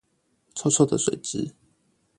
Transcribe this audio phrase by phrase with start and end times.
[0.55, 1.53] 臭臭的水質